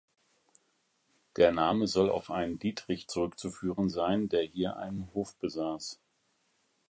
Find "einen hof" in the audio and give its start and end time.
4.77-5.35